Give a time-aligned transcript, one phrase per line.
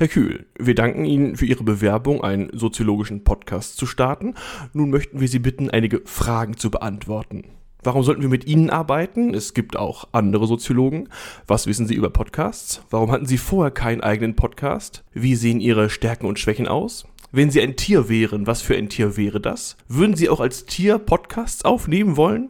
[0.00, 4.34] Herr Kühl, wir danken Ihnen für Ihre Bewerbung, einen soziologischen Podcast zu starten.
[4.72, 7.44] Nun möchten wir Sie bitten, einige Fragen zu beantworten.
[7.82, 9.34] Warum sollten wir mit Ihnen arbeiten?
[9.34, 11.10] Es gibt auch andere Soziologen.
[11.46, 12.80] Was wissen Sie über Podcasts?
[12.88, 15.04] Warum hatten Sie vorher keinen eigenen Podcast?
[15.12, 17.06] Wie sehen Ihre Stärken und Schwächen aus?
[17.30, 19.76] Wenn Sie ein Tier wären, was für ein Tier wäre das?
[19.86, 22.48] Würden Sie auch als Tier Podcasts aufnehmen wollen?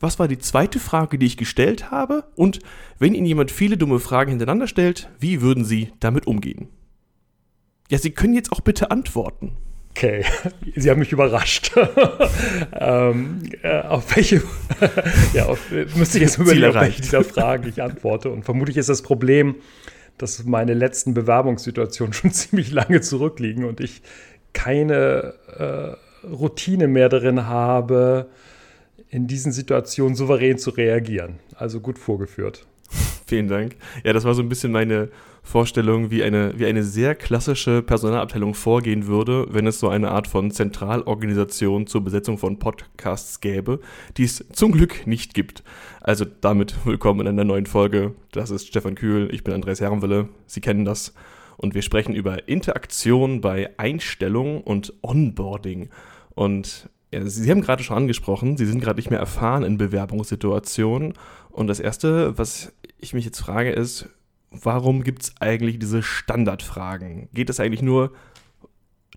[0.00, 2.24] Was war die zweite Frage, die ich gestellt habe?
[2.34, 2.58] Und
[2.98, 6.70] wenn Ihnen jemand viele dumme Fragen hintereinander stellt, wie würden Sie damit umgehen?
[7.88, 9.56] Ja, Sie können jetzt auch bitte antworten.
[9.90, 10.24] Okay,
[10.76, 11.72] Sie haben mich überrascht.
[12.72, 14.42] ähm, äh, auf welche,
[15.32, 18.30] ja, auf, müsste ich jetzt überlegen, auf welche dieser Fragen ich antworte.
[18.30, 19.56] Und vermutlich ist das Problem,
[20.18, 24.02] dass meine letzten Bewerbungssituationen schon ziemlich lange zurückliegen und ich
[24.52, 25.34] keine
[26.22, 28.28] äh, Routine mehr darin habe,
[29.10, 31.38] in diesen Situationen souverän zu reagieren.
[31.54, 32.66] Also gut vorgeführt.
[33.28, 33.76] Vielen Dank.
[34.04, 35.10] Ja, das war so ein bisschen meine
[35.42, 40.26] Vorstellung, wie eine, wie eine sehr klassische Personalabteilung vorgehen würde, wenn es so eine Art
[40.26, 43.80] von Zentralorganisation zur Besetzung von Podcasts gäbe,
[44.16, 45.62] die es zum Glück nicht gibt.
[46.00, 48.14] Also damit willkommen in einer neuen Folge.
[48.32, 51.12] Das ist Stefan Kühl, ich bin Andreas Herrenwille, Sie kennen das.
[51.58, 55.90] Und wir sprechen über Interaktion bei Einstellung und Onboarding.
[56.34, 61.14] Und Sie haben gerade schon angesprochen, Sie sind gerade nicht mehr erfahren in Bewerbungssituationen.
[61.50, 64.08] Und das Erste, was ich mich jetzt frage, ist,
[64.50, 67.28] warum gibt es eigentlich diese Standardfragen?
[67.32, 68.12] Geht es eigentlich nur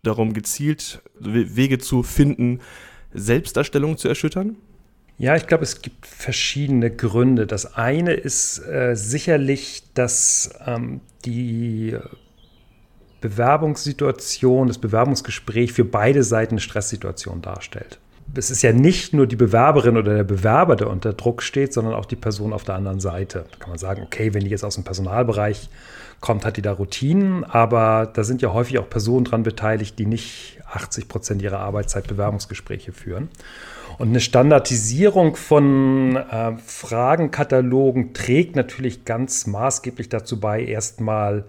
[0.03, 2.59] darum, gezielt Wege zu finden,
[3.13, 4.55] Selbstdarstellung zu erschüttern?
[5.17, 7.45] Ja, ich glaube, es gibt verschiedene Gründe.
[7.45, 11.95] Das eine ist äh, sicherlich, dass ähm, die
[13.21, 17.99] Bewerbungssituation, das Bewerbungsgespräch für beide Seiten eine Stresssituation darstellt
[18.35, 21.93] es ist ja nicht nur die Bewerberin oder der Bewerber, der unter Druck steht, sondern
[21.93, 23.45] auch die Person auf der anderen Seite.
[23.51, 25.69] Da kann man sagen, okay, wenn die jetzt aus dem Personalbereich
[26.19, 30.05] kommt, hat die da Routinen, aber da sind ja häufig auch Personen dran beteiligt, die
[30.05, 33.29] nicht 80 Prozent ihrer Arbeitszeit Bewerbungsgespräche führen.
[33.97, 41.43] Und eine Standardisierung von äh, Fragenkatalogen trägt natürlich ganz maßgeblich dazu bei, erstmal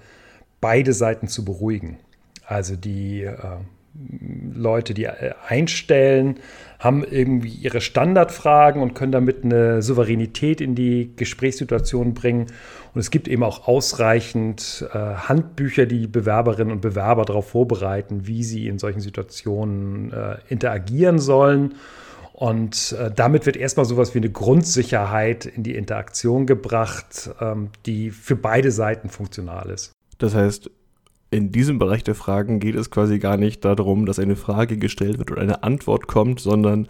[0.63, 1.99] beide Seiten zu beruhigen.
[2.47, 3.37] Also die äh,
[4.55, 6.39] Leute, die äh, einstellen,
[6.79, 12.47] haben irgendwie ihre Standardfragen und können damit eine Souveränität in die Gesprächssituation bringen.
[12.95, 18.45] Und es gibt eben auch ausreichend äh, Handbücher, die Bewerberinnen und Bewerber darauf vorbereiten, wie
[18.45, 21.75] sie in solchen Situationen äh, interagieren sollen.
[22.33, 28.11] Und äh, damit wird erstmal sowas wie eine Grundsicherheit in die Interaktion gebracht, ähm, die
[28.11, 29.93] für beide Seiten funktional ist.
[30.23, 30.71] Das heißt,
[31.33, 35.19] in diesem Bereich der Fragen geht es quasi gar nicht darum, dass eine Frage gestellt
[35.19, 36.87] wird und eine Antwort kommt, sondern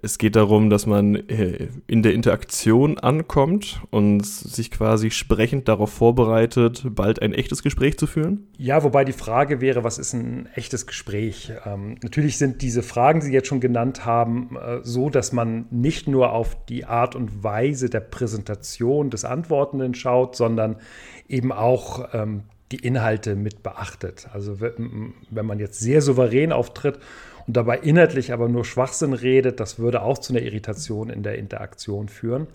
[0.00, 5.92] es geht darum, dass man äh, in der Interaktion ankommt und sich quasi sprechend darauf
[5.92, 8.48] vorbereitet, bald ein echtes Gespräch zu führen?
[8.56, 11.52] Ja, wobei die Frage wäre, was ist ein echtes Gespräch?
[11.66, 15.66] Ähm, natürlich sind diese Fragen, die Sie jetzt schon genannt haben, äh, so, dass man
[15.70, 20.76] nicht nur auf die Art und Weise der Präsentation des Antwortenden schaut, sondern
[21.28, 24.28] eben auch ähm, die Inhalte mit beachtet.
[24.32, 26.98] Also wenn man jetzt sehr souverän auftritt
[27.46, 31.38] und dabei inhaltlich aber nur Schwachsinn redet, das würde auch zu einer Irritation in der
[31.38, 32.46] Interaktion führen.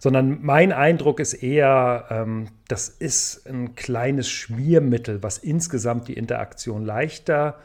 [0.00, 6.84] Sondern mein Eindruck ist eher, ähm, das ist ein kleines Schmiermittel, was insgesamt die Interaktion
[6.84, 7.58] leichter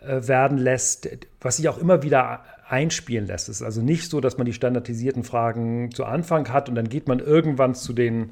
[0.00, 1.08] äh, werden lässt,
[1.40, 3.48] was sich auch immer wieder einspielen lässt.
[3.48, 6.88] Es ist also nicht so, dass man die standardisierten Fragen zu Anfang hat und dann
[6.88, 8.30] geht man irgendwann zu den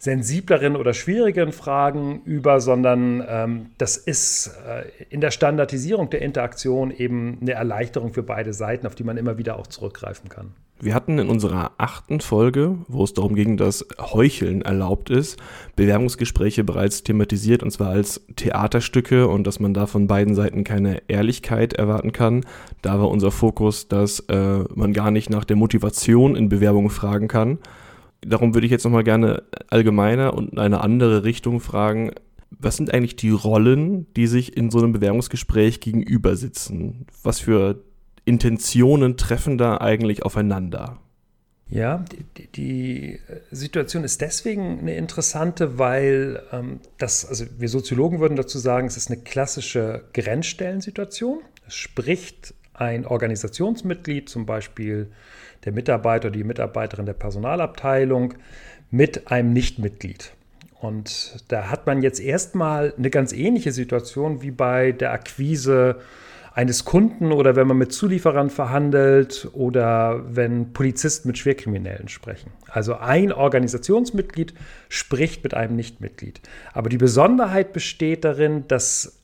[0.00, 6.90] sensibleren oder schwierigeren Fragen über, sondern ähm, das ist äh, in der Standardisierung der Interaktion
[6.90, 10.54] eben eine Erleichterung für beide Seiten, auf die man immer wieder auch zurückgreifen kann.
[10.80, 15.38] Wir hatten in unserer achten Folge, wo es darum ging, dass Heucheln erlaubt ist,
[15.76, 21.02] Bewerbungsgespräche bereits thematisiert und zwar als Theaterstücke und dass man da von beiden Seiten keine
[21.08, 22.46] Ehrlichkeit erwarten kann.
[22.80, 27.28] Da war unser Fokus, dass äh, man gar nicht nach der Motivation in Bewerbungen fragen
[27.28, 27.58] kann,
[28.22, 32.12] darum würde ich jetzt nochmal gerne allgemeiner und in eine andere Richtung fragen.
[32.50, 37.06] Was sind eigentlich die Rollen, die sich in so einem Bewerbungsgespräch gegenüber sitzen?
[37.22, 37.82] Was für
[38.24, 40.98] Intentionen treffen da eigentlich aufeinander?
[41.68, 42.04] Ja,
[42.36, 43.20] die, die,
[43.52, 48.96] Situation ist deswegen eine interessante, weil ähm, das, also wir Soziologen würden dazu sagen, es
[48.96, 51.38] ist eine klassische Grenzstellensituation.
[51.68, 55.10] Es spricht ein Organisationsmitglied, zum Beispiel
[55.64, 58.34] der Mitarbeiter, die Mitarbeiterin der Personalabteilung
[58.90, 60.32] mit einem Nichtmitglied.
[60.80, 65.96] Und da hat man jetzt erstmal eine ganz ähnliche Situation wie bei der Akquise
[66.54, 72.50] eines Kunden oder wenn man mit Zulieferern verhandelt oder wenn Polizisten mit Schwerkriminellen sprechen.
[72.68, 74.54] Also ein Organisationsmitglied
[74.88, 76.40] spricht mit einem Nichtmitglied.
[76.72, 79.19] Aber die Besonderheit besteht darin, dass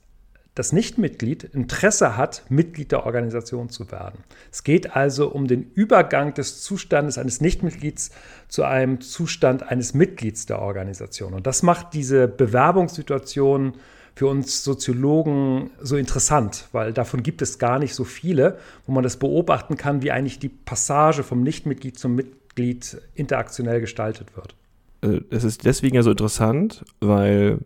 [0.57, 4.25] das Nichtmitglied Interesse hat, Mitglied der Organisation zu werden.
[4.51, 8.11] Es geht also um den Übergang des Zustandes eines Nichtmitglieds
[8.49, 11.35] zu einem Zustand eines Mitglieds der Organisation.
[11.35, 13.75] Und das macht diese Bewerbungssituation
[14.15, 19.05] für uns Soziologen so interessant, weil davon gibt es gar nicht so viele, wo man
[19.05, 24.55] das beobachten kann, wie eigentlich die Passage vom Nichtmitglied zum Mitglied interaktionell gestaltet wird.
[25.03, 27.59] Äh, es ist deswegen ja so interessant, weil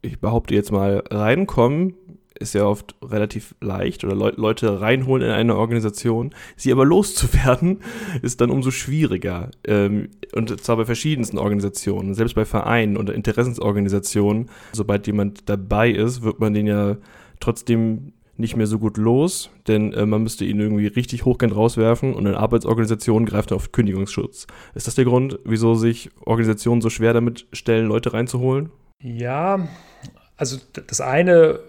[0.00, 1.94] ich behaupte jetzt mal, reinkommen
[2.38, 6.34] ist ja oft relativ leicht oder Le Leute reinholen in eine Organisation.
[6.56, 7.80] Sie aber loszuwerden,
[8.22, 9.50] ist dann umso schwieriger.
[9.64, 14.50] Ähm, und zwar bei verschiedensten Organisationen, selbst bei Vereinen oder Interessensorganisationen.
[14.72, 16.96] Sobald jemand dabei ist, wird man den ja
[17.40, 22.14] trotzdem nicht mehr so gut los, denn äh, man müsste ihn irgendwie richtig hochgehend rauswerfen
[22.14, 24.46] und eine Arbeitsorganisation greift auf Kündigungsschutz.
[24.74, 28.70] Ist das der Grund, wieso sich Organisationen so schwer damit stellen, Leute reinzuholen?
[29.02, 29.68] Ja,
[30.38, 31.60] also das eine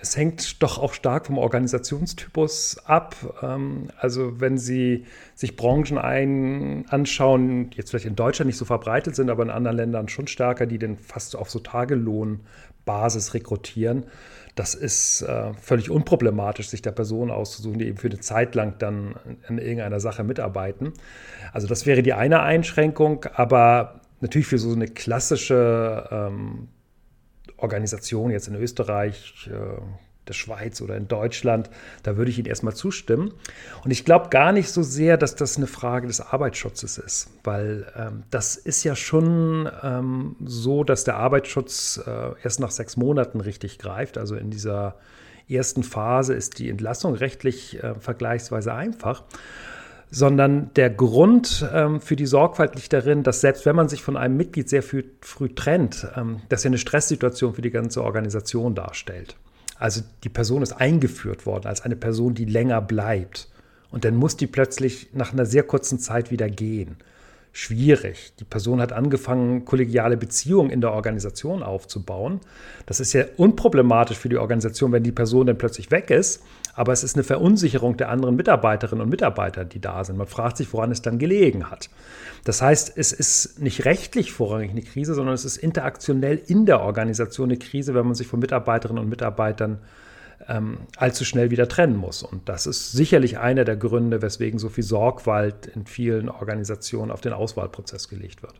[0.00, 3.16] es hängt doch auch stark vom Organisationstypus ab.
[3.42, 9.16] Ähm, also wenn Sie sich Branchen ein, anschauen, jetzt vielleicht in Deutschland nicht so verbreitet
[9.16, 14.04] sind, aber in anderen Ländern schon stärker, die denn fast auf so Tagelohnbasis rekrutieren,
[14.54, 18.74] das ist äh, völlig unproblematisch, sich der Personen auszusuchen, die eben für eine Zeit lang
[18.78, 19.16] dann
[19.48, 20.92] in irgendeiner Sache mitarbeiten.
[21.52, 26.68] Also das wäre die eine Einschränkung, aber natürlich für so eine klassische ähm,
[27.64, 29.80] Organisation jetzt in Österreich, äh,
[30.28, 31.70] der Schweiz oder in Deutschland,
[32.02, 33.34] da würde ich Ihnen erstmal zustimmen.
[33.84, 37.86] Und ich glaube gar nicht so sehr, dass das eine Frage des Arbeitsschutzes ist, weil
[37.96, 43.40] ähm, das ist ja schon ähm, so, dass der Arbeitsschutz äh, erst nach sechs Monaten
[43.40, 44.16] richtig greift.
[44.16, 44.96] Also in dieser
[45.48, 49.24] ersten Phase ist die Entlassung rechtlich äh, vergleichsweise einfach
[50.14, 54.16] sondern der Grund ähm, für die Sorgfalt liegt darin, dass selbst wenn man sich von
[54.16, 58.76] einem Mitglied sehr früh, früh trennt, ähm, das ja eine Stresssituation für die ganze Organisation
[58.76, 59.36] darstellt.
[59.76, 63.48] Also die Person ist eingeführt worden als eine Person, die länger bleibt.
[63.90, 66.96] Und dann muss die plötzlich nach einer sehr kurzen Zeit wieder gehen.
[67.56, 68.34] Schwierig.
[68.40, 72.40] Die Person hat angefangen, kollegiale Beziehungen in der Organisation aufzubauen.
[72.84, 76.42] Das ist ja unproblematisch für die Organisation, wenn die Person dann plötzlich weg ist
[76.74, 80.16] aber es ist eine Verunsicherung der anderen Mitarbeiterinnen und Mitarbeiter, die da sind.
[80.16, 81.88] Man fragt sich, woran es dann gelegen hat.
[82.44, 86.80] Das heißt, es ist nicht rechtlich vorrangig eine Krise, sondern es ist interaktionell in der
[86.80, 89.78] Organisation eine Krise, wenn man sich von Mitarbeiterinnen und Mitarbeitern
[90.48, 92.22] ähm, allzu schnell wieder trennen muss.
[92.22, 97.20] Und das ist sicherlich einer der Gründe, weswegen so viel Sorgfalt in vielen Organisationen auf
[97.20, 98.54] den Auswahlprozess gelegt wird.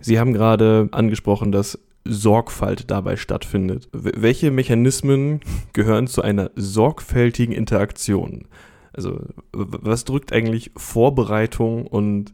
[0.00, 3.88] Sie haben gerade angesprochen, dass Sorgfalt dabei stattfindet.
[3.92, 5.40] welche Mechanismen
[5.72, 8.46] gehören zu einer sorgfältigen Interaktion?
[8.92, 9.20] Also
[9.52, 12.32] was drückt eigentlich Vorbereitung und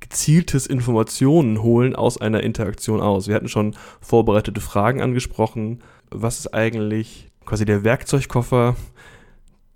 [0.00, 3.28] gezieltes Informationen holen aus einer Interaktion aus?
[3.28, 5.82] Wir hatten schon vorbereitete Fragen angesprochen.
[6.10, 8.76] Was ist eigentlich quasi der Werkzeugkoffer,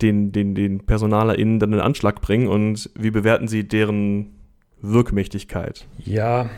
[0.01, 4.35] den, den, den PersonalerInnen dann in Anschlag bringen und wie bewerten Sie deren
[4.81, 5.87] Wirkmächtigkeit?
[5.97, 6.51] Ja,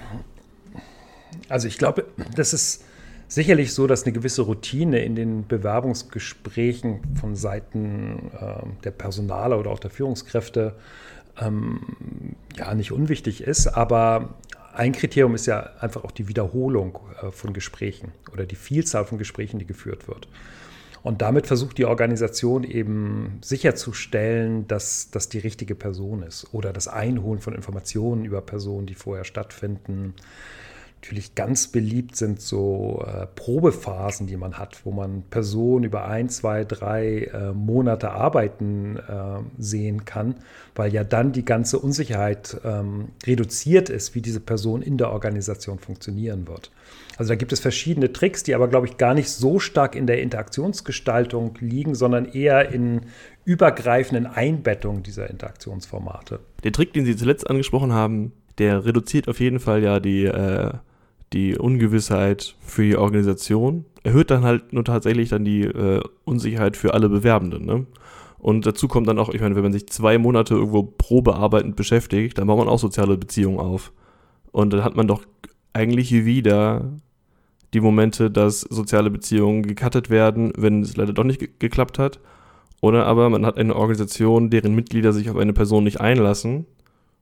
[1.47, 2.83] also ich glaube, das ist
[3.29, 9.71] sicherlich so, dass eine gewisse Routine in den Bewerbungsgesprächen von Seiten äh, der Personale oder
[9.71, 10.75] auch der Führungskräfte
[11.39, 11.79] ähm,
[12.57, 14.35] ja nicht unwichtig ist, aber
[14.73, 19.17] ein Kriterium ist ja einfach auch die Wiederholung äh, von Gesprächen oder die Vielzahl von
[19.17, 20.27] Gesprächen, die geführt wird.
[21.06, 26.88] Und damit versucht die Organisation eben sicherzustellen, dass das die richtige Person ist oder das
[26.88, 30.15] Einholen von Informationen über Personen, die vorher stattfinden
[31.05, 36.29] Natürlich ganz beliebt sind so äh, Probephasen, die man hat, wo man Personen über ein,
[36.29, 40.33] zwei, drei äh, Monate arbeiten äh, sehen kann,
[40.74, 45.77] weil ja dann die ganze Unsicherheit ähm, reduziert ist, wie diese Person in der Organisation
[45.77, 46.71] funktionieren wird.
[47.17, 50.07] Also da gibt es verschiedene Tricks, die aber, glaube ich, gar nicht so stark in
[50.07, 53.01] der Interaktionsgestaltung liegen, sondern eher in
[53.43, 56.39] übergreifenden Einbettungen dieser Interaktionsformate.
[56.63, 60.71] Der Trick, den Sie zuletzt angesprochen haben, der reduziert auf jeden Fall ja die äh,
[61.36, 66.94] die Ungewissheit für die Organisation, erhöht dann halt nur tatsächlich dann die äh, Unsicherheit für
[66.94, 67.65] alle Bewerbenden.
[67.65, 67.86] Ne?
[68.39, 72.38] Und dazu kommt dann auch, ich meine, wenn man sich zwei Monate irgendwo probearbeitend beschäftigt,
[72.38, 73.92] dann baut man auch soziale Beziehungen auf.
[74.51, 75.24] Und dann hat man doch
[75.74, 76.94] eigentlich wieder
[77.74, 82.20] die Momente, dass soziale Beziehungen gecuttet werden, wenn es leider doch nicht ge geklappt hat.
[82.82, 86.65] Oder aber man hat eine Organisation, deren Mitglieder sich auf eine Person nicht einlassen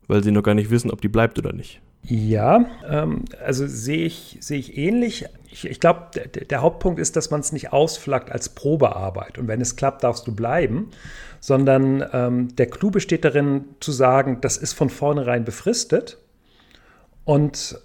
[0.07, 1.81] weil sie noch gar nicht wissen, ob die bleibt oder nicht.
[2.05, 5.25] Ja, ähm, also sehe ich, sehe ich ähnlich.
[5.49, 9.37] Ich, ich glaube, der, der, Hauptpunkt ist, dass man es nicht ausflaggt als Probearbeit.
[9.37, 10.91] Und wenn es klappt, darfst du bleiben.
[11.39, 16.17] Sondern ähm, der Clou besteht darin, zu sagen, das ist von vornherein befristet
[17.25, 17.79] und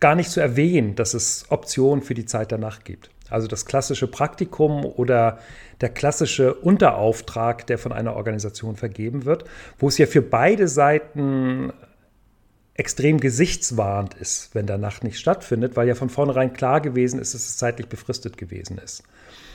[0.00, 3.10] gar nicht zu erwähnen, dass es Optionen für die Zeit danach gibt.
[3.30, 5.38] Also das klassische Praktikum oder
[5.80, 9.44] der klassische Unterauftrag, der von einer Organisation vergeben wird,
[9.78, 11.72] wo es ja für beide Seiten
[12.82, 17.32] extrem gesichtswahrend ist, wenn der Nacht nicht stattfindet, weil ja von vornherein klar gewesen ist,
[17.32, 19.04] dass es zeitlich befristet gewesen ist.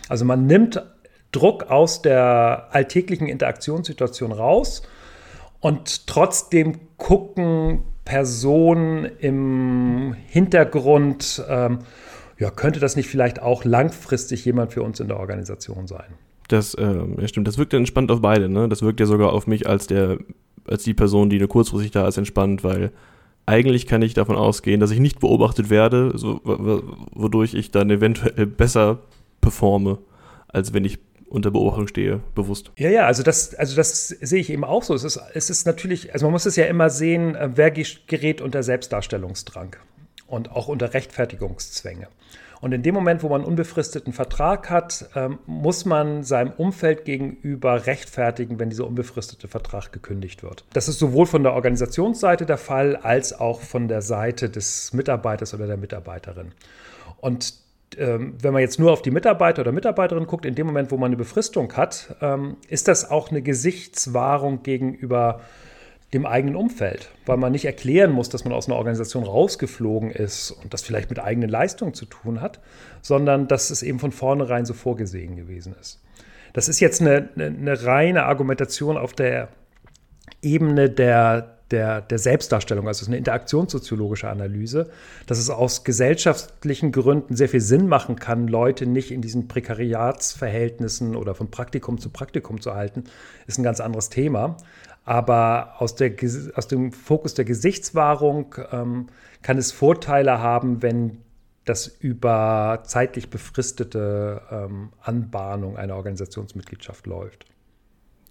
[0.07, 0.81] Also man nimmt
[1.33, 4.83] Druck aus der alltäglichen Interaktionssituation raus
[5.59, 11.79] und trotzdem gucken Personen im Hintergrund, ähm,
[12.39, 16.13] ja, könnte das nicht vielleicht auch langfristig jemand für uns in der Organisation sein?
[16.47, 17.49] Das äh, ja, stimmt.
[17.49, 18.47] Das wirkt ja entspannt auf beide.
[18.47, 18.69] Ne?
[18.69, 20.17] Das wirkt ja sogar auf mich als der
[20.67, 22.91] als die Person, die eine kurzfristig da ist, entspannt, weil
[23.47, 28.45] eigentlich kann ich davon ausgehen, dass ich nicht beobachtet werde, so, wodurch ich dann eventuell
[28.45, 28.99] besser
[29.41, 29.99] performe,
[30.49, 30.99] als wenn ich
[31.29, 32.71] unter Beobachtung stehe, bewusst.
[32.77, 34.93] Ja, ja, also das, also das sehe ich eben auch so.
[34.93, 38.41] Es ist, es ist natürlich, also man muss es ja immer sehen, äh, wer gerät
[38.41, 39.75] unter Selbstdarstellungsdrang
[40.27, 42.07] und auch unter Rechtfertigungszwänge.
[42.61, 47.05] Und in dem Moment, wo man einen unbefristeten Vertrag hat, ähm, muss man seinem Umfeld
[47.05, 50.65] gegenüber rechtfertigen, wenn dieser unbefristete Vertrag gekündigt wird.
[50.73, 55.53] Das ist sowohl von der Organisationsseite der Fall als auch von der Seite des Mitarbeiters
[55.53, 56.51] oder der Mitarbeiterin.
[57.19, 57.53] Und
[57.97, 60.97] ähm, wenn man jetzt nur auf die Mitarbeiter oder Mitarbeiterin guckt, in dem Moment, wo
[60.97, 65.41] man eine Befristung hat, ähm, ist das auch eine Gesichtswahrung gegenüber
[66.13, 70.51] dem eigenen Umfeld, weil man nicht erklären muss, dass man aus einer Organisation rausgeflogen ist
[70.51, 72.61] und das vielleicht mit eigenen Leistungen zu tun hat,
[73.01, 76.01] sondern dass es eben von vornherein so vorgesehen gewesen ist.
[76.53, 79.49] Das ist jetzt eine, eine, eine reine Argumentation auf der
[80.41, 84.89] Ebene der, der, der Selbstdarstellung, also eine interaktionssoziologische Analyse,
[85.25, 91.15] dass es aus gesellschaftlichen Gründen sehr viel Sinn machen kann, Leute nicht in diesen Prekariatsverhältnissen
[91.15, 93.03] oder von Praktikum zu Praktikum zu halten,
[93.45, 94.57] ist ein ganz anderes Thema.
[95.07, 96.11] Aber aus, der,
[96.55, 99.07] aus dem Fokus der Gesichtswahrung ähm,
[99.41, 101.19] kann es Vorteile haben, wenn
[101.63, 107.45] das über zeitlich befristete ähm, Anbahnung einer Organisationsmitgliedschaft läuft.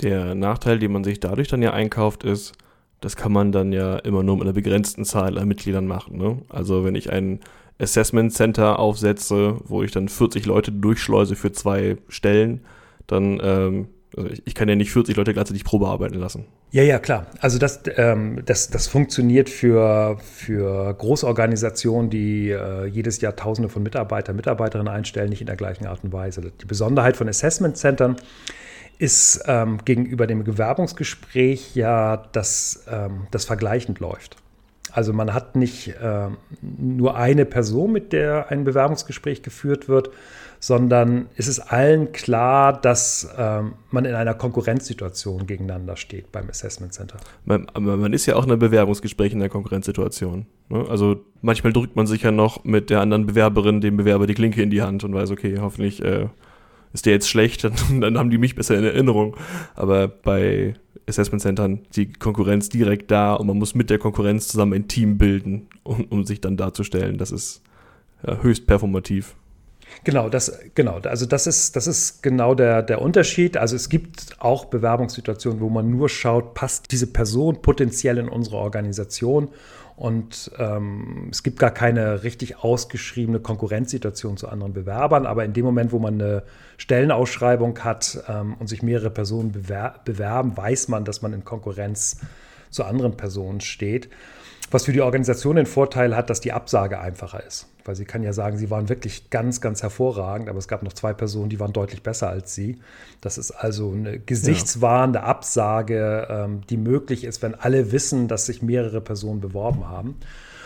[0.03, 2.53] Der Nachteil, den man sich dadurch dann ja einkauft, ist,
[3.01, 6.19] das kann man dann ja immer nur mit einer begrenzten Zahl an Mitgliedern machen.
[6.19, 6.43] Ne?
[6.51, 7.41] Also wenn ich ein
[7.79, 12.61] Assessment Center aufsetze, wo ich dann 40 Leute durchschleuse für zwei Stellen,
[13.07, 16.47] dann ähm, also ich, ich, kann ja nicht 40 Leute gleichzeitig Probe arbeiten lassen.
[16.71, 17.27] Ja, ja, klar.
[17.41, 23.83] Also das, ähm, das, das funktioniert für, für Großorganisationen, die äh, jedes Jahr Tausende von
[23.83, 26.53] Mitarbeitern, Mitarbeiterinnen einstellen, nicht in der gleichen Art und Weise.
[26.61, 28.17] Die Besonderheit von Assessment Centern
[28.99, 34.37] ist ähm, gegenüber dem Bewerbungsgespräch ja, dass ähm, das vergleichend läuft.
[34.93, 36.29] Also man hat nicht äh,
[36.63, 40.11] nur eine Person, mit der ein Bewerbungsgespräch geführt wird,
[40.61, 46.93] sondern es ist allen klar, dass ähm, man in einer Konkurrenzsituation gegeneinander steht beim Assessment
[46.93, 47.19] Center.
[47.45, 50.47] Man, man ist ja auch in einem Bewerbungsgespräch in der Konkurrenzsituation.
[50.69, 50.87] Ne?
[50.89, 54.63] Also manchmal drückt man sich ja noch mit der anderen Bewerberin, dem Bewerber, die Klinke
[54.63, 56.29] in die Hand und weiß, okay, hoffentlich äh,
[56.93, 59.37] ist der jetzt schlecht, dann, dann haben die mich besser in Erinnerung.
[59.75, 60.75] Aber bei
[61.09, 65.19] Assessment Centern die Konkurrenz direkt da und man muss mit der Konkurrenz zusammen ein Team
[65.19, 67.19] bilden, um, um sich dann darzustellen.
[67.19, 67.63] Das ist
[68.27, 69.37] ja, höchst performativ.
[70.05, 71.01] Genau, das, genau.
[71.01, 73.57] Also das ist, das ist genau der, der Unterschied.
[73.57, 78.57] Also es gibt auch Bewerbungssituationen, wo man nur schaut, passt diese Person potenziell in unsere
[78.57, 79.49] Organisation.
[79.97, 85.27] Und ähm, es gibt gar keine richtig ausgeschriebene Konkurrenzsituation zu anderen Bewerbern.
[85.27, 86.43] Aber in dem Moment, wo man eine
[86.77, 92.19] Stellenausschreibung hat ähm, und sich mehrere Personen bewer bewerben, weiß man, dass man in Konkurrenz
[92.71, 94.11] zu anderen Personen steht.
[94.71, 97.67] Was für die Organisation den Vorteil hat, dass die Absage einfacher ist.
[97.87, 100.93] Weil sie kann ja sagen, sie waren wirklich ganz, ganz hervorragend, aber es gab noch
[100.93, 102.79] zwei Personen, die waren deutlich besser als sie.
[103.21, 108.63] Das ist also eine gesichtswahrende Absage, ähm, die möglich ist, wenn alle wissen, dass sich
[108.63, 110.17] mehrere Personen beworben haben.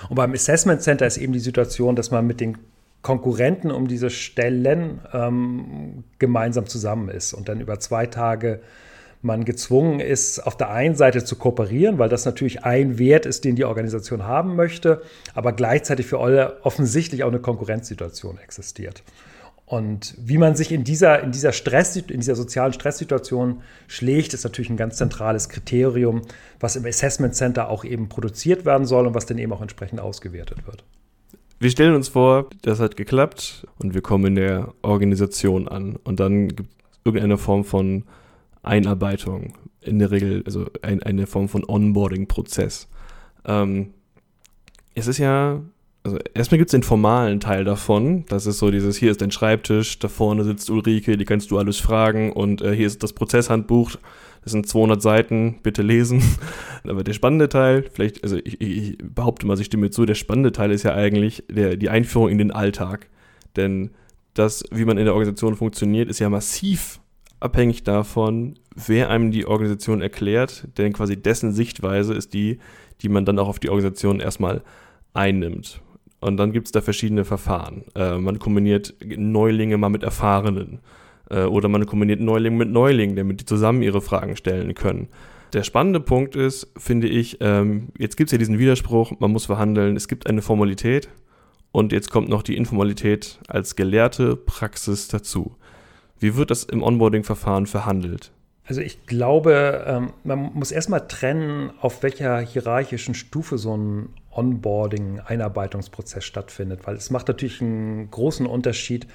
[0.08, 2.56] Und beim Assessment Center ist eben die Situation, dass man mit den
[3.02, 8.60] Konkurrenten um diese Stellen ähm, gemeinsam zusammen ist und dann über zwei Tage
[9.22, 13.44] man gezwungen ist, auf der einen Seite zu kooperieren, weil das natürlich ein Wert ist,
[13.44, 15.02] den die Organisation haben möchte,
[15.34, 19.02] aber gleichzeitig für alle offensichtlich auch eine Konkurrenzsituation existiert.
[19.66, 24.42] Und wie man sich in dieser, in dieser Stress, in dieser sozialen Stresssituation schlägt, ist
[24.42, 26.22] natürlich ein ganz zentrales Kriterium,
[26.58, 30.00] was im Assessment Center auch eben produziert werden soll und was dann eben auch entsprechend
[30.00, 30.82] ausgewertet wird.
[31.60, 36.18] Wir stellen uns vor, das hat geklappt und wir kommen in der Organisation an und
[36.18, 38.04] dann gibt es irgendeine Form von
[38.62, 42.88] Einarbeitung, in der Regel, also ein, eine Form von Onboarding-Prozess.
[43.44, 43.94] Ähm,
[44.94, 45.62] es ist ja,
[46.02, 48.24] also erstmal gibt es den formalen Teil davon.
[48.28, 51.58] Das ist so dieses, hier ist dein Schreibtisch, da vorne sitzt Ulrike, die kannst du
[51.58, 53.92] alles fragen und äh, hier ist das Prozesshandbuch.
[54.42, 56.22] Das sind 200 Seiten, bitte lesen.
[56.84, 60.52] Aber der spannende Teil, vielleicht, also ich, ich behaupte mal, ich stimme zu, der spannende
[60.52, 63.08] Teil ist ja eigentlich der, die Einführung in den Alltag.
[63.56, 63.90] Denn
[64.32, 67.00] das, wie man in der Organisation funktioniert, ist ja massiv
[67.40, 72.58] abhängig davon, wer einem die Organisation erklärt, denn quasi dessen Sichtweise ist die,
[73.02, 74.62] die man dann auch auf die Organisation erstmal
[75.14, 75.80] einnimmt.
[76.20, 77.84] Und dann gibt es da verschiedene Verfahren.
[77.94, 80.80] Äh, man kombiniert Neulinge mal mit Erfahrenen.
[81.30, 85.08] Äh, oder man kombiniert Neulinge mit Neulingen, damit die zusammen ihre Fragen stellen können.
[85.52, 89.46] Der spannende Punkt ist, finde ich, ähm, jetzt gibt es ja diesen Widerspruch, man muss
[89.46, 91.08] verhandeln, es gibt eine Formalität
[91.72, 95.56] und jetzt kommt noch die Informalität als gelehrte Praxis dazu.
[96.20, 98.30] Wie wird das im Onboarding-Verfahren verhandelt?
[98.66, 105.18] Also ich glaube, ähm, man muss erstmal trennen, auf welcher hierarchischen Stufe so ein Onboarding,
[105.18, 109.08] Einarbeitungsprozess stattfindet, weil es macht natürlich einen großen Unterschied,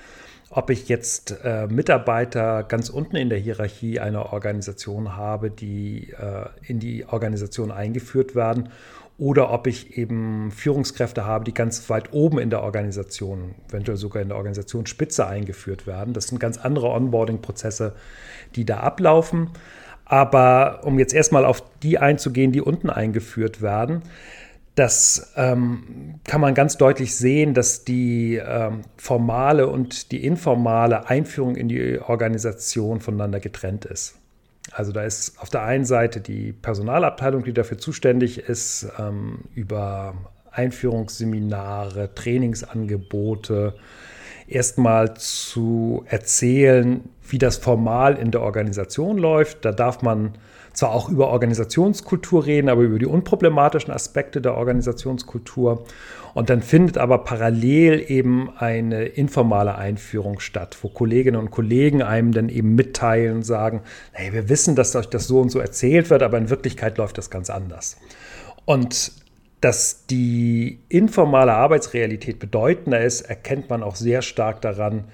[0.50, 6.48] ob ich jetzt äh, Mitarbeiter ganz unten in der Hierarchie einer Organisation habe, die äh,
[6.64, 8.70] in die Organisation eingeführt werden,
[9.18, 14.22] oder ob ich eben Führungskräfte habe, die ganz weit oben in der Organisation, eventuell sogar
[14.22, 16.14] in der Organisationsspitze eingeführt werden.
[16.14, 17.94] Das sind ganz andere Onboarding-Prozesse,
[18.56, 19.52] die da ablaufen.
[20.04, 24.04] Aber um jetzt erstmal auf die einzugehen, die unten eingeführt werden,
[24.76, 31.56] das ähm, kann man ganz deutlich sehen, dass die ähm, formale und die informale Einführung
[31.56, 34.16] in die Organisation voneinander getrennt ist.
[34.76, 40.16] Also da ist auf der einen Seite die Personalabteilung, die dafür zuständig ist, ähm, über
[40.52, 43.76] Einführungsseminare, Trainingsangebote
[44.48, 49.64] erstmal zu erzählen, wie das formal in der Organisation läuft.
[49.64, 50.34] Da darf man
[50.74, 55.86] zwar auch über Organisationskultur reden, aber über die unproblematischen Aspekte der Organisationskultur.
[56.36, 62.34] Und dann findet aber parallel eben eine informale Einführung statt, wo Kolleginnen und Kollegen einem
[62.34, 66.10] dann eben mitteilen und sagen, hey, wir wissen, dass euch das so und so erzählt
[66.10, 67.96] wird, aber in Wirklichkeit läuft das ganz anders.
[68.66, 69.14] Und
[69.62, 75.06] dass die informale Arbeitsrealität bedeutender ist, erkennt man auch sehr stark daran,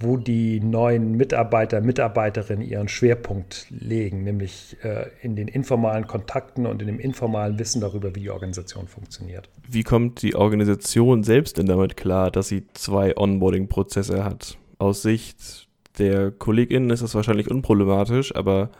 [0.00, 6.80] wo die neuen Mitarbeiter, Mitarbeiterinnen ihren Schwerpunkt legen, nämlich äh, in den informalen Kontakten und
[6.80, 9.50] in dem informalen Wissen darüber, wie die Organisation funktioniert.
[9.68, 14.56] Wie kommt die Organisation selbst denn damit klar, dass sie zwei Onboarding-Prozesse hat?
[14.78, 18.70] Aus Sicht der KollegInnen ist das wahrscheinlich unproblematisch, aber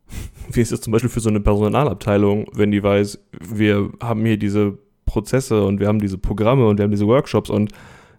[0.50, 4.38] wie ist es zum Beispiel für so eine Personalabteilung, wenn die weiß, wir haben hier
[4.38, 7.72] diese Prozesse und wir haben diese Programme und wir haben diese Workshops und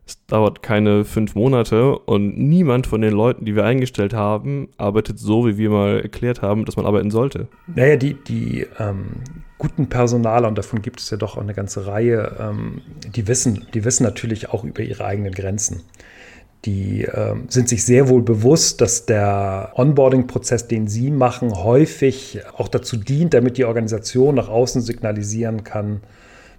[0.05, 5.17] es dauert keine fünf Monate und niemand von den Leuten, die wir eingestellt haben, arbeitet
[5.17, 7.47] so, wie wir mal erklärt haben, dass man arbeiten sollte.
[7.73, 9.21] Naja, die, die ähm,
[9.57, 12.81] guten Personaler, und davon gibt es ja doch auch eine ganze Reihe, ähm,
[13.15, 15.83] die, wissen, die wissen natürlich auch über ihre eigenen Grenzen.
[16.65, 22.67] Die äh, sind sich sehr wohl bewusst, dass der Onboarding-Prozess, den sie machen, häufig auch
[22.67, 26.01] dazu dient, damit die Organisation nach außen signalisieren kann,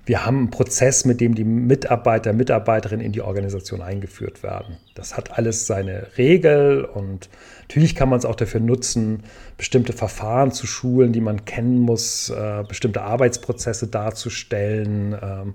[0.07, 4.77] wir haben einen Prozess, mit dem die Mitarbeiter, Mitarbeiterinnen in die Organisation eingeführt werden.
[4.95, 7.31] Das hat alles seine Regel und
[7.62, 9.23] natürlich kann man es auch dafür nutzen,
[9.57, 15.17] bestimmte Verfahren zu schulen, die man kennen muss, äh, bestimmte Arbeitsprozesse darzustellen.
[15.21, 15.55] Ähm,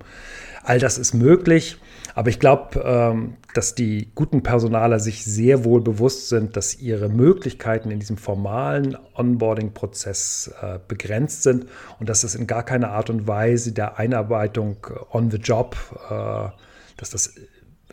[0.63, 1.77] all das ist möglich.
[2.19, 7.07] Aber ich glaube, ähm, dass die guten Personaler sich sehr wohl bewusst sind, dass ihre
[7.07, 13.09] Möglichkeiten in diesem formalen Onboarding-Prozess äh, begrenzt sind und dass es in gar keiner Art
[13.09, 15.77] und Weise der Einarbeitung on the job,
[16.09, 16.49] äh,
[16.97, 17.35] dass das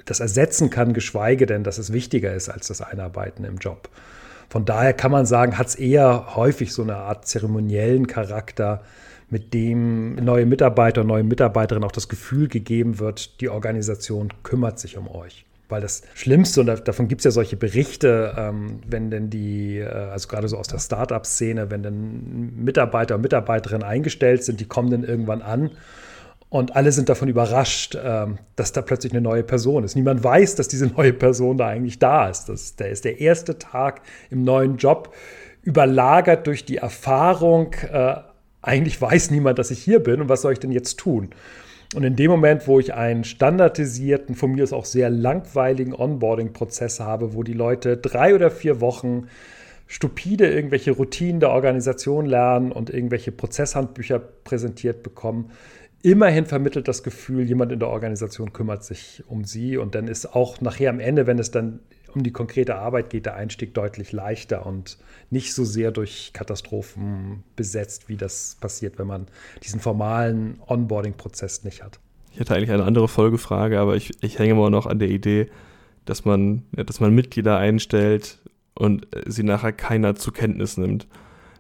[0.05, 3.91] das ersetzen kann, geschweige denn, dass es wichtiger ist als das Einarbeiten im Job.
[4.49, 8.83] Von daher kann man sagen, hat es eher häufig so eine Art zeremoniellen Charakter,
[9.29, 14.79] mit dem neue Mitarbeiter und neue Mitarbeiterinnen auch das Gefühl gegeben wird, die Organisation kümmert
[14.79, 15.45] sich um euch.
[15.69, 19.89] Weil das Schlimmste, und davon gibt es ja solche Berichte, ähm, wenn denn die, äh,
[19.89, 24.91] also gerade so aus der Start-up-Szene, wenn dann Mitarbeiter und Mitarbeiterinnen eingestellt sind, die kommen
[24.91, 25.73] dann irgendwann an
[26.49, 29.97] und alle sind davon überrascht, ähm, dass da plötzlich eine neue Person ist.
[29.97, 32.49] Niemand weiß, dass diese neue Person da eigentlich da ist.
[32.49, 35.13] Das, der ist der erste Tag im neuen Job,
[35.63, 38.15] überlagert durch die Erfahrung, äh,
[38.67, 41.31] eigentlich weiß niemand, dass ich hier bin und was soll ich denn jetzt tun?
[41.95, 46.99] Und in dem Moment, wo ich einen standardisierten, von mir ist auch sehr langweiligen Onboarding-Prozess
[46.99, 49.29] habe, wo die Leute drei oder vier Wochen
[49.87, 55.53] stupide irgendwelche Routinen der Organisation lernen und irgendwelche Prozesshandbücher präsentiert bekommen,
[56.03, 60.35] immerhin vermittelt das Gefühl, jemand in der Organisation kümmert sich um sie und dann ist
[60.35, 61.79] auch nachher am Ende, wenn es dann
[62.15, 64.99] um die konkrete Arbeit geht der Einstieg deutlich leichter und
[65.31, 69.27] nicht so sehr durch Katastrophen besetzt, wie das passiert, wenn man
[69.63, 71.99] diesen formalen Onboarding-Prozess nicht hat.
[72.33, 75.49] Ich hätte eigentlich eine andere Folgefrage, aber ich, ich hänge immer noch an der Idee,
[76.05, 78.39] dass man, dass man Mitglieder einstellt
[78.75, 81.07] und sie nachher keiner zur Kenntnis nimmt.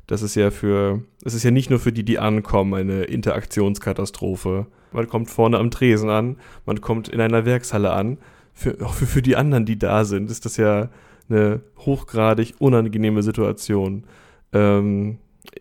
[0.06, 4.66] Das ist ja für, es ist ja nicht nur für die, die ankommen, eine Interaktionskatastrophe.
[4.92, 8.18] Man kommt vorne am Tresen an, man kommt in einer Werkshalle an.
[8.58, 10.88] Für, auch für, für die anderen, die da sind, ist das ja
[11.28, 14.04] eine hochgradig unangenehme Situation.
[14.52, 15.18] Ähm,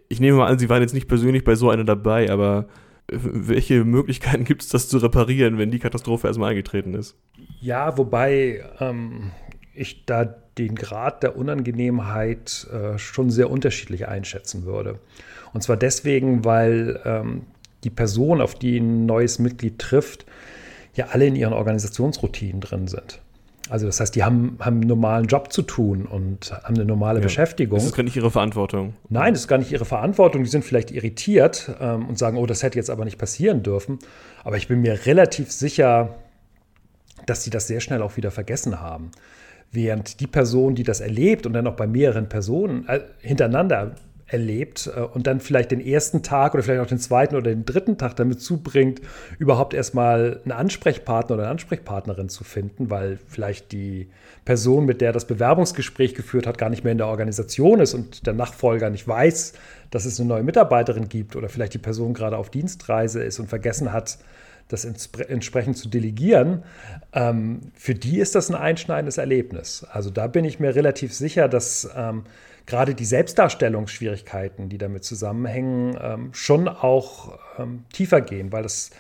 [0.08, 2.68] ich nehme mal an, Sie waren jetzt nicht persönlich bei so einer dabei, aber
[3.08, 7.18] welche Möglichkeiten gibt es, das zu reparieren, wenn die Katastrophe erstmal eingetreten ist?
[7.60, 9.32] Ja, wobei ähm,
[9.74, 10.24] ich da
[10.58, 15.00] den Grad der Unangenehmheit äh, schon sehr unterschiedlich einschätzen würde.
[15.54, 17.42] Und zwar deswegen, weil ähm,
[17.84, 20.26] die Person, auf die ein neues Mitglied trifft,
[20.96, 23.20] ja alle in ihren Organisationsroutinen drin sind.
[23.70, 27.20] Also das heißt, die haben, haben einen normalen Job zu tun und haben eine normale
[27.20, 27.24] ja.
[27.24, 27.78] Beschäftigung.
[27.78, 28.94] Das ist gar nicht ihre Verantwortung.
[29.10, 30.44] Nein, das ist gar nicht ihre Verantwortung.
[30.44, 33.98] Die sind vielleicht irritiert ähm, und sagen, oh, das hätte jetzt aber nicht passieren dürfen.
[34.44, 36.16] Aber ich bin mir relativ sicher,
[37.26, 39.10] dass sie das sehr schnell auch wieder vergessen haben.
[39.72, 43.96] Während die Person, die das erlebt und dann auch bei mehreren Personen äh, hintereinander
[44.28, 47.66] erlebt äh, und dann vielleicht den ersten Tag oder vielleicht auch den zweiten oder den
[47.66, 49.02] dritten Tag damit zubringt,
[49.40, 54.10] überhaupt erstmal einen Ansprechpartner oder eine Ansprechpartnerin zu finden, weil vielleicht die
[54.44, 58.26] Person, mit der das Bewerbungsgespräch geführt hat, gar nicht mehr in der Organisation ist und
[58.28, 59.54] der Nachfolger nicht weiß,
[59.92, 63.48] dass es eine neue Mitarbeiterin gibt oder vielleicht die Person gerade auf Dienstreise ist und
[63.48, 64.18] vergessen hat,
[64.68, 66.64] das entsprechend zu delegieren,
[67.14, 69.86] ähm, für die ist das ein einschneidendes Erlebnis.
[69.92, 72.24] Also da bin ich mir relativ sicher, dass ähm,
[72.66, 78.92] gerade die Selbstdarstellungsschwierigkeiten, die damit zusammenhängen, ähm, schon auch ähm, tiefer gehen, weil das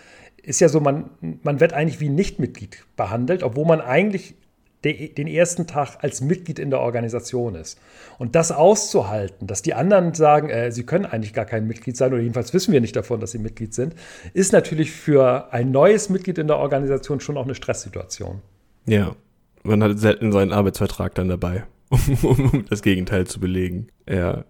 [0.44, 1.10] ist ja so, man,
[1.44, 4.36] man wird eigentlich wie Nichtmitglied behandelt, obwohl man eigentlich
[4.84, 7.80] de, den ersten Tag als Mitglied in der Organisation ist.
[8.20, 12.14] Und das auszuhalten, dass die anderen sagen, äh, sie können eigentlich gar kein Mitglied sein,
[12.14, 13.96] oder jedenfalls wissen wir nicht davon, dass sie Mitglied sind,
[14.34, 18.42] ist natürlich für ein neues Mitglied in der Organisation schon auch eine Stresssituation.
[18.86, 19.16] Ja,
[19.64, 21.64] man hat selten seinen Arbeitsvertrag dann dabei.
[21.90, 23.88] Um das Gegenteil zu belegen.
[24.10, 24.46] Ja.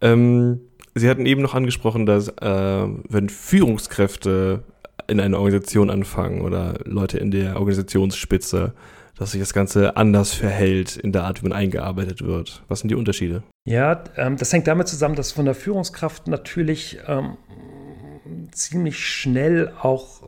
[0.00, 0.60] Ähm,
[0.94, 4.64] Sie hatten eben noch angesprochen, dass äh, wenn Führungskräfte
[5.06, 8.74] in einer Organisation anfangen oder Leute in der Organisationsspitze,
[9.16, 12.62] dass sich das Ganze anders verhält in der Art, wie man eingearbeitet wird.
[12.68, 13.42] Was sind die Unterschiede?
[13.66, 17.36] Ja, ähm, das hängt damit zusammen, dass von der Führungskraft natürlich ähm,
[18.50, 20.22] ziemlich schnell auch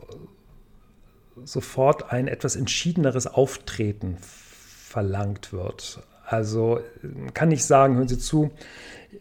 [1.43, 6.03] sofort ein etwas entschiedeneres Auftreten verlangt wird.
[6.25, 6.79] Also
[7.33, 8.51] kann ich sagen, hören Sie zu,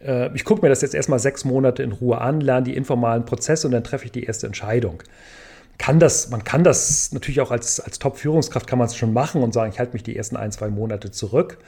[0.01, 3.25] äh, ich gucke mir das jetzt erstmal sechs Monate in Ruhe an, lerne die informalen
[3.25, 5.03] Prozesse und dann treffe ich die erste Entscheidung.
[5.79, 9.43] Kann das, man kann das natürlich auch als, als Top-Führungskraft kann man es schon machen
[9.43, 11.59] und sagen, ich halte mich die ersten ein, zwei Monate zurück.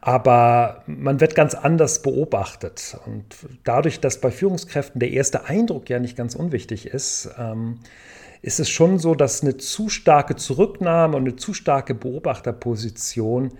[0.00, 2.96] Aber man wird ganz anders beobachtet.
[3.06, 3.24] Und
[3.62, 7.78] dadurch, dass bei Führungskräften der erste Eindruck ja nicht ganz unwichtig ist, ähm,
[8.40, 13.52] ist es schon so, dass eine zu starke Zurücknahme und eine zu starke Beobachterposition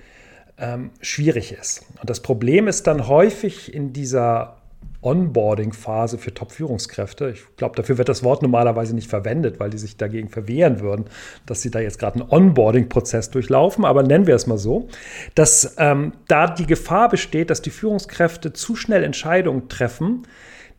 [0.62, 1.84] ähm, schwierig ist.
[2.00, 4.56] Und das Problem ist dann häufig in dieser
[5.02, 7.30] Onboarding-Phase für Top-Führungskräfte.
[7.30, 11.06] Ich glaube, dafür wird das Wort normalerweise nicht verwendet, weil die sich dagegen verwehren würden,
[11.44, 13.84] dass sie da jetzt gerade einen Onboarding-Prozess durchlaufen.
[13.84, 14.88] Aber nennen wir es mal so,
[15.34, 20.22] dass ähm, da die Gefahr besteht, dass die Führungskräfte zu schnell Entscheidungen treffen,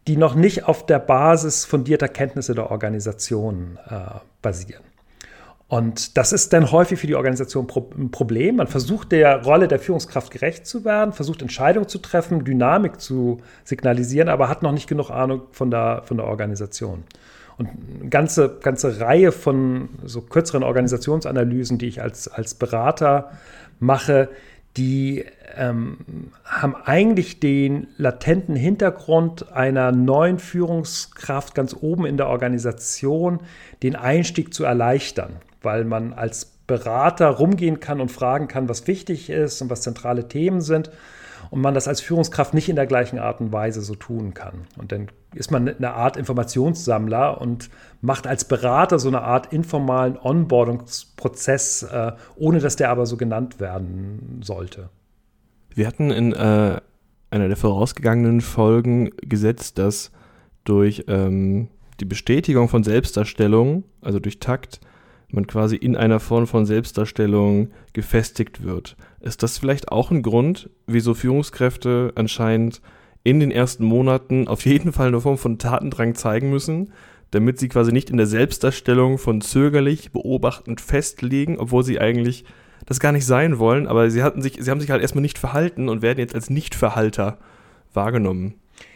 [0.08, 4.84] die noch nicht auf der Basis fundierter Kenntnisse der Organisation äh, basieren.
[5.68, 8.58] Und das ist dann häufig für die Organisation ein Problem.
[8.58, 13.40] Man versucht der Rolle der Führungskraft gerecht zu werden, versucht Entscheidungen zu treffen, Dynamik zu
[13.64, 17.04] signalisieren, aber hat noch nicht genug Ahnung von der, von der Organisation.
[17.58, 23.32] Und eine ganze, ganze Reihe von so kürzeren Organisationsanalysen, die ich als, als Berater
[23.80, 24.30] mache,
[24.76, 25.98] die ähm,
[26.44, 33.40] haben eigentlich den latenten Hintergrund einer neuen Führungskraft ganz oben in der Organisation,
[33.84, 39.30] den Einstieg zu erleichtern weil man als Berater rumgehen kann und fragen kann, was wichtig
[39.30, 40.92] ist und was zentrale Themen sind
[41.50, 44.66] und man das als Führungskraft nicht in der gleichen Art und Weise so tun kann.
[44.78, 47.70] Und dann ist man eine Art Informationssammler und
[48.02, 53.60] macht als Berater so eine Art informalen Onboardungsprozess, äh, ohne dass der aber so genannt
[53.60, 54.90] werden sollte.
[55.76, 56.80] Wir hatten in äh,
[57.30, 60.12] einer der vorausgegangenen Folgen gesetzt, dass
[60.64, 64.80] durch ähm, die Bestätigung von Selbstdarstellung, also durch Takt,
[65.34, 68.96] man quasi in einer Form von Selbstdarstellung gefestigt wird.
[69.20, 72.82] Ist das vielleicht auch ein Grund, wieso Führungskräfte anscheinend
[73.24, 76.92] in den ersten Monaten auf jeden Fall eine Form von Tatendrang zeigen müssen,
[77.32, 82.46] damit sie quasi nicht in der Selbstdarstellung von zögerlich beobachtend festlegen, obwohl sie eigentlich
[82.86, 85.40] das gar nicht sein wollen, aber sie hatten sich, sie haben sich halt erstmal nicht
[85.40, 87.40] verhalten und werden jetzt als Nichtverhalter
[87.94, 88.56] wahrgenommen.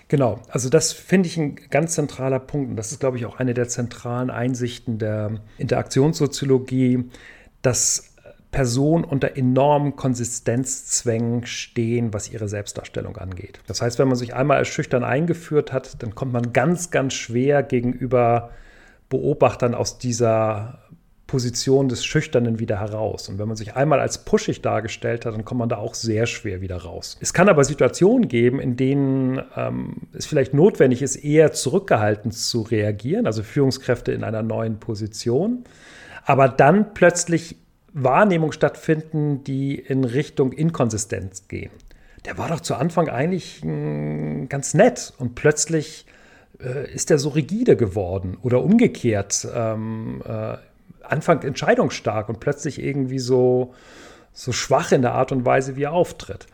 [0.09, 3.39] Genau, also das finde ich ein ganz zentraler Punkt und das ist, glaube ich, auch
[3.39, 7.09] eine der zentralen Einsichten der Interaktionssoziologie,
[7.61, 8.15] dass
[8.51, 13.59] Personen unter enormen Konsistenzzwängen stehen, was ihre Selbstdarstellung angeht.
[13.67, 17.13] Das heißt, wenn man sich einmal als schüchtern eingeführt hat, dann kommt man ganz, ganz
[17.13, 18.51] schwer gegenüber
[19.09, 20.79] Beobachtern aus dieser
[21.27, 23.27] Position des Schüchternen wieder heraus.
[23.27, 26.25] Und wenn man sich einmal als pushig dargestellt hat, dann kommt man da auch sehr
[26.25, 27.17] schwer wieder raus.
[27.19, 32.61] Es kann aber Situationen geben, in denen ähm, es vielleicht notwendig ist, eher zurückgehalten zu
[32.61, 35.65] reagieren, also Führungskräfte in einer neuen Position,
[36.25, 37.57] aber dann plötzlich
[37.93, 41.71] Wahrnehmungen stattfinden, die in Richtung Inkonsistenz gehen.
[42.25, 46.05] Der war doch zu Anfang eigentlich hm, ganz nett und plötzlich
[46.59, 49.47] äh, ist er so rigide geworden oder umgekehrt.
[49.53, 50.57] Ähm, äh,
[51.11, 53.73] Anfang entscheidungsstark und plötzlich irgendwie so,
[54.33, 56.47] so schwach in der Art und Weise, wie er auftritt.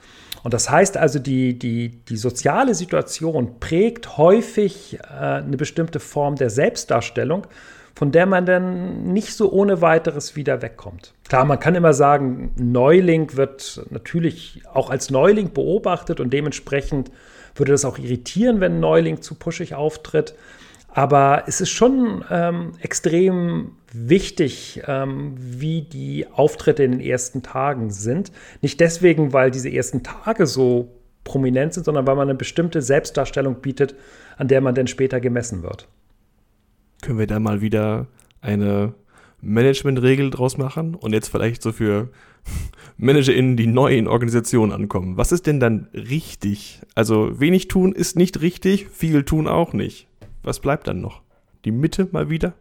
[0.44, 6.36] Und das heißt also, die, die, die soziale Situation prägt häufig äh, eine bestimmte Form
[6.36, 7.48] der Selbstdarstellung,
[7.96, 11.13] von der man dann nicht so ohne weiteres wieder wegkommt.
[11.30, 17.12] Klar, man kann immer sagen, Neuling wird natürlich auch als Neuling beobachtet und dementsprechend
[17.56, 20.34] würde das auch irritieren, wenn ein Neuling zu pushig auftritt.
[20.93, 27.89] Aber es ist schon ähm, extrem wichtig, ähm, wie die Auftritte in den ersten Tagen
[27.89, 28.32] sind.
[28.62, 30.91] Nicht deswegen, weil diese ersten Tage so
[31.23, 33.95] prominent sind, sondern weil man eine bestimmte Selbstdarstellung bietet,
[34.38, 35.88] an der man dann später gemessen wird.
[37.01, 38.08] Können wir da mal wieder
[38.41, 38.93] eine
[39.41, 42.10] Managementregel draus machen und jetzt vielleicht so für
[42.97, 45.17] ManagerInnen, die neu in Organisationen ankommen.
[45.17, 46.82] Was ist denn dann richtig?
[46.93, 50.08] Also wenig tun ist nicht richtig, viel tun auch nicht.
[50.43, 51.21] Was bleibt dann noch?
[51.65, 52.53] Die Mitte mal wieder?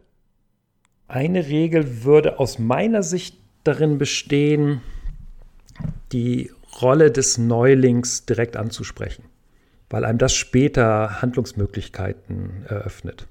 [1.07, 4.81] Eine Regel würde aus meiner Sicht darin bestehen,
[6.11, 9.25] die Rolle des Neulings direkt anzusprechen,
[9.89, 13.27] weil einem das später Handlungsmöglichkeiten eröffnet.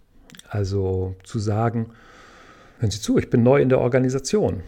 [0.48, 1.90] Also zu sagen,
[2.78, 4.62] hören Sie zu, ich bin neu in der Organisation.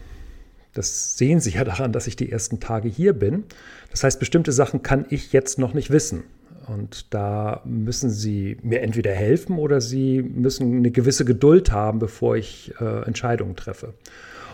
[0.73, 3.45] Das sehen Sie ja daran, dass ich die ersten Tage hier bin.
[3.91, 6.23] Das heißt, bestimmte Sachen kann ich jetzt noch nicht wissen.
[6.67, 12.35] Und da müssen Sie mir entweder helfen oder Sie müssen eine gewisse Geduld haben, bevor
[12.37, 13.93] ich äh, Entscheidungen treffe.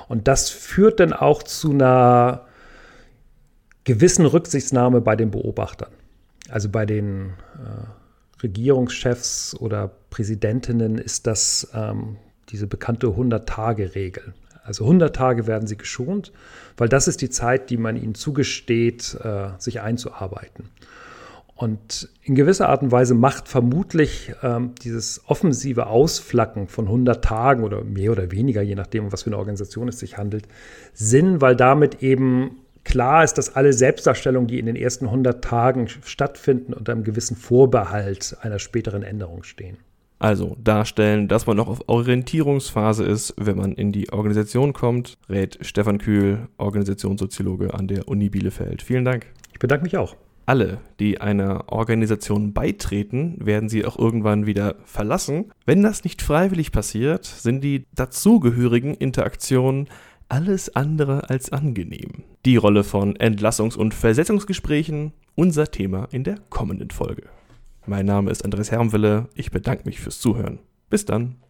[0.09, 2.45] Und das führt dann auch zu einer
[3.83, 5.91] gewissen Rücksichtnahme bei den Beobachtern.
[6.49, 12.17] Also bei den äh, Regierungschefs oder Präsidentinnen ist das ähm,
[12.49, 14.33] diese bekannte 100-Tage-Regel.
[14.63, 16.31] Also 100 Tage werden sie geschont,
[16.77, 20.69] weil das ist die Zeit, die man ihnen zugesteht, äh, sich einzuarbeiten.
[21.55, 27.63] Und in gewisser Art und Weise macht vermutlich ähm, dieses offensive Ausflacken von 100 Tagen
[27.63, 30.47] oder mehr oder weniger, je nachdem, was für eine Organisation es sich handelt,
[30.93, 35.87] Sinn, weil damit eben klar ist, dass alle Selbstdarstellungen, die in den ersten 100 Tagen
[35.87, 39.77] stattfinden, unter einem gewissen Vorbehalt einer späteren Änderung stehen.
[40.17, 45.57] Also darstellen, dass man noch auf Orientierungsphase ist, wenn man in die Organisation kommt, rät
[45.61, 48.83] Stefan Kühl, Organisationssoziologe an der Uni Bielefeld.
[48.83, 49.25] Vielen Dank.
[49.51, 55.51] Ich bedanke mich auch alle, die einer Organisation beitreten, werden sie auch irgendwann wieder verlassen.
[55.65, 59.87] Wenn das nicht freiwillig passiert, sind die dazugehörigen Interaktionen
[60.29, 62.23] alles andere als angenehm.
[62.45, 67.23] Die Rolle von Entlassungs- und Versetzungsgesprächen, unser Thema in der kommenden Folge.
[67.85, 70.59] Mein Name ist Andres Hermwille, ich bedanke mich fürs Zuhören.
[70.89, 71.35] Bis dann.